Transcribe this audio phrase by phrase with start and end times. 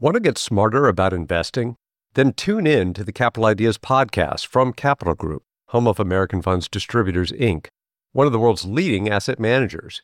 [0.00, 1.74] Want to get smarter about investing?
[2.14, 6.68] Then tune in to the Capital Ideas podcast from Capital Group, home of American Funds
[6.68, 7.66] Distributors, Inc.,
[8.12, 10.02] one of the world's leading asset managers.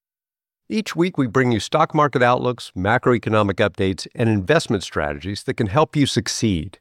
[0.69, 5.68] Each week, we bring you stock market outlooks, macroeconomic updates, and investment strategies that can
[5.68, 6.80] help you succeed.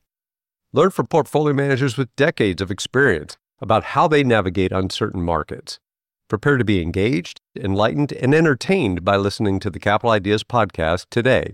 [0.71, 5.77] Learn from portfolio managers with decades of experience about how they navigate uncertain markets.
[6.30, 11.54] Prepare to be engaged, enlightened, and entertained by listening to the Capital Ideas podcast today.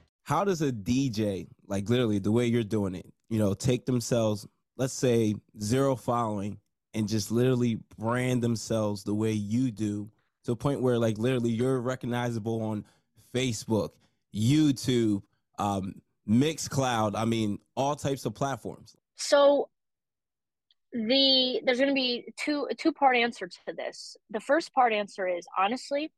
[0.31, 4.47] how does a DJ, like literally the way you're doing it, you know, take themselves,
[4.77, 6.57] let's say zero following,
[6.93, 10.09] and just literally brand themselves the way you do
[10.45, 12.85] to a point where like literally you're recognizable on
[13.35, 13.89] Facebook,
[14.33, 15.21] YouTube,
[15.59, 18.95] um, Mixcloud, I mean, all types of platforms.
[19.17, 19.67] So
[20.93, 24.15] the there's going to be two two part answer to this.
[24.29, 26.09] The first part answer is honestly,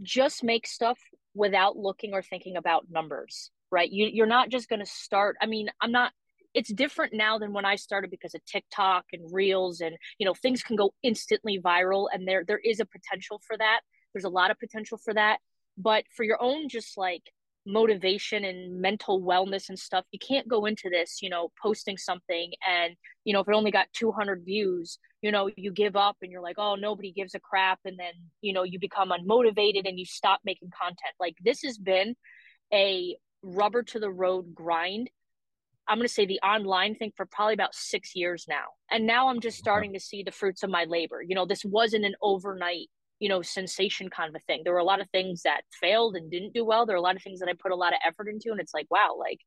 [0.00, 0.98] just make stuff
[1.34, 3.90] without looking or thinking about numbers, right?
[3.90, 5.36] You, you're not just going to start.
[5.40, 6.12] I mean, I'm not,
[6.54, 10.34] it's different now than when I started because of TikTok and Reels and, you know,
[10.34, 13.80] things can go instantly viral and there, there is a potential for that.
[14.12, 15.38] There's a lot of potential for that.
[15.76, 17.22] But for your own, just like
[17.66, 22.52] motivation and mental wellness and stuff you can't go into this you know posting something
[22.68, 26.30] and you know if it only got 200 views you know you give up and
[26.30, 29.98] you're like oh nobody gives a crap and then you know you become unmotivated and
[29.98, 31.14] you stop making content.
[31.18, 32.14] Like this has been
[32.72, 35.10] a rubber to the road grind
[35.86, 38.64] i'm going to say the online thing for probably about 6 years now.
[38.90, 41.22] And now i'm just starting to see the fruits of my labor.
[41.22, 44.62] You know this wasn't an overnight you know sensation kind of a thing.
[44.64, 46.86] There were a lot of things that failed and didn't do well.
[46.86, 48.60] There are a lot of things that i put a lot of effort into and
[48.60, 49.40] it's like wow like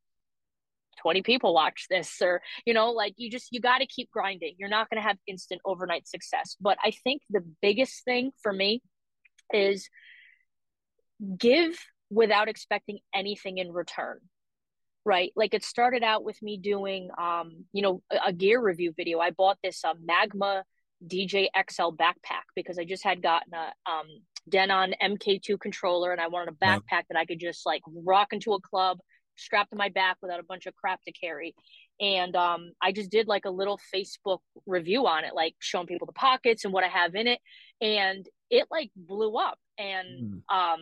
[1.02, 4.56] 20 people watch this or you know like you just you got to keep grinding.
[4.58, 6.56] You're not going to have instant overnight success.
[6.60, 8.82] But i think the biggest thing for me
[9.54, 9.90] is
[11.38, 11.78] give
[12.10, 14.20] without expecting anything in return
[15.08, 15.32] right?
[15.38, 19.20] Like it started out with me doing um you know a, a gear review video.
[19.20, 20.66] I bought this uh, magma
[21.06, 24.08] DJ XL backpack because I just had gotten a um,
[24.50, 28.54] Denon MK2 controller and I wanted a backpack that I could just like rock into
[28.54, 29.00] a club,
[29.36, 31.56] strap to my back without a bunch of crap to carry.
[32.00, 36.06] And um, I just did like a little Facebook review on it, like showing people
[36.06, 37.40] the pockets and what I have in it.
[37.82, 39.58] And it like blew up.
[39.78, 40.56] And mm.
[40.56, 40.80] um,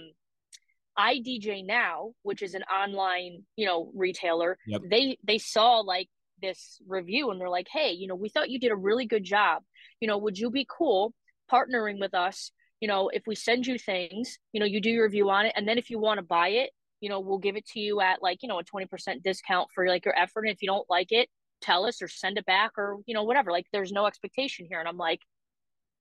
[0.97, 4.81] iDJ Now, which is an online, you know, retailer, yep.
[4.89, 6.09] they they saw like
[6.45, 9.23] this review and they're like, hey, you know, we thought you did a really good
[9.23, 9.63] job
[9.99, 11.13] you know, would you be cool
[11.51, 12.51] partnering with us?
[12.79, 15.53] You know, if we send you things, you know, you do your review on it,
[15.55, 18.01] and then if you want to buy it, you know, we'll give it to you
[18.01, 20.45] at like, you know, a 20% discount for like your effort.
[20.45, 21.29] And if you don't like it,
[21.61, 23.51] tell us or send it back or, you know, whatever.
[23.51, 24.79] Like there's no expectation here.
[24.79, 25.19] And I'm like,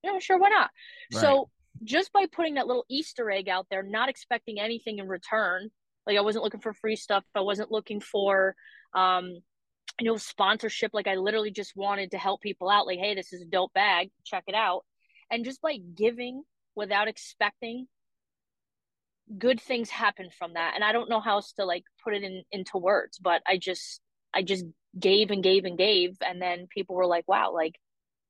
[0.03, 0.69] you know, sure, why not?
[1.13, 1.21] Right.
[1.21, 1.49] So
[1.83, 5.69] just by putting that little Easter egg out there, not expecting anything in return,
[6.07, 7.23] like I wasn't looking for free stuff.
[7.35, 8.55] I wasn't looking for
[8.93, 9.39] um,
[9.99, 10.91] you know sponsorship.
[10.93, 13.73] Like i literally just wanted to help people out like hey this is a dope
[13.73, 14.85] bag check it out.
[15.31, 16.43] And just by giving
[16.75, 17.87] without expecting
[19.37, 20.73] good things happen from that.
[20.75, 23.57] And i don't know how else to like put it in into words but i
[23.57, 24.01] just
[24.33, 24.65] i just
[24.99, 26.17] gave and gave and gave.
[26.21, 27.75] And then people were like wow like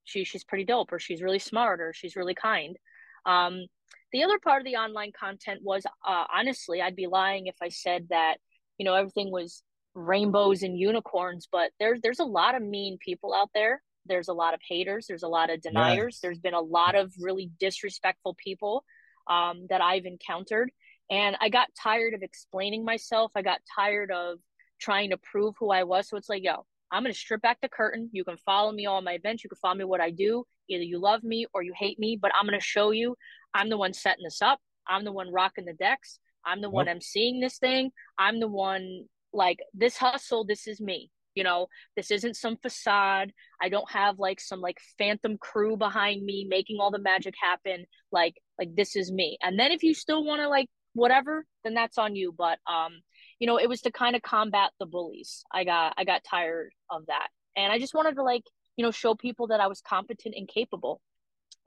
[0.03, 2.77] she she's pretty dope or she's really smart or she's really kind.
[3.25, 3.65] Um
[4.11, 7.69] the other part of the online content was uh, honestly i'd be lying if i
[7.69, 8.37] said that
[8.77, 9.61] you know everything was
[9.95, 13.81] rainbows and unicorns, but there's there's a lot of mean people out there.
[14.05, 15.05] There's a lot of haters.
[15.07, 16.15] There's a lot of deniers.
[16.15, 16.19] Yes.
[16.21, 18.83] There's been a lot of really disrespectful people
[19.27, 20.69] um, that I've encountered,
[21.09, 23.31] and I got tired of explaining myself.
[23.35, 24.37] I got tired of
[24.79, 26.09] trying to prove who I was.
[26.09, 28.09] So it's like, yo, I'm gonna strip back the curtain.
[28.11, 29.43] You can follow me on my events.
[29.43, 30.45] You can follow me what I do.
[30.69, 33.15] Either you love me or you hate me, but I'm gonna show you.
[33.53, 34.59] I'm the one setting this up.
[34.87, 36.19] I'm the one rocking the decks.
[36.45, 36.73] I'm the yep.
[36.73, 37.91] one seeing this thing.
[38.19, 41.67] I'm the one like this hustle this is me you know?
[41.95, 43.33] This isn't some facade.
[43.61, 47.85] I don't have like some like phantom crew behind me making all the magic happen.
[48.11, 49.37] Like like this is me.
[49.43, 52.33] And then if you still want to like whatever then that's on you.
[52.35, 53.01] But um
[53.37, 55.43] you know it was to kind of combat the bullies.
[55.51, 57.27] I got i got tired of that.
[57.55, 58.43] And i just wanted to like
[58.77, 61.01] you know show people that i was competent and capable.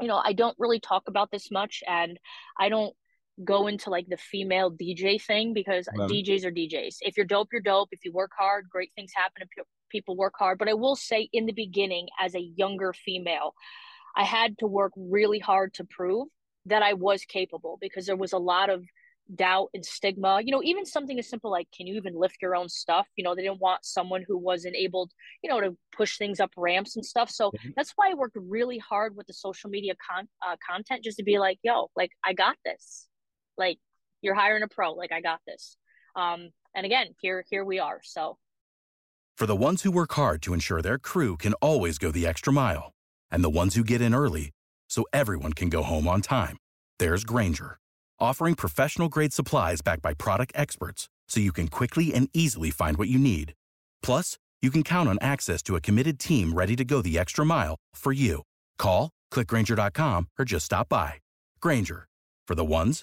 [0.01, 2.19] You know i don't really talk about this much and
[2.59, 2.95] i don't
[3.45, 6.97] go into like the female DJ thing because DJs are DJs.
[7.03, 7.89] If you're dope, you're dope.
[7.93, 10.59] If you work hard, great things happen if people work hard.
[10.59, 13.55] But I will say in the beginning as a younger female,
[14.17, 16.29] I had to work really hard to prove
[16.67, 18.85] that I was capable because there was a lot of
[19.35, 20.41] doubt and stigma.
[20.43, 23.07] You know, even something as simple like, can you even lift your own stuff?
[23.17, 25.09] You know, they didn't want someone who wasn't able,
[25.43, 27.31] you know, to push things up ramps and stuff.
[27.31, 27.71] So mm-hmm.
[27.77, 31.25] that's why I worked really hard with the social media con- uh, content just to
[31.25, 33.08] be like, yo, like, I got this.
[33.59, 33.79] Like,
[34.23, 34.93] you're hiring a pro.
[34.93, 35.77] Like, I got this.
[36.17, 38.01] Um, and again, here, here we are.
[38.03, 38.39] So,
[39.37, 42.53] for the ones who work hard to ensure their crew can always go the extra
[42.53, 42.93] mile,
[43.31, 44.51] and the ones who get in early
[44.89, 46.57] so everyone can go home on time,
[46.99, 47.79] there's Grainger
[48.21, 52.97] offering professional grade supplies backed by product experts so you can quickly and easily find
[52.97, 53.55] what you need.
[54.03, 57.45] Plus, you can count on access to a committed team ready to go the extra
[57.45, 58.43] mile for you.
[58.79, 61.15] Call, clickgrainger.com, or just stop by.
[61.61, 62.09] Grainger,
[62.47, 63.03] for the ones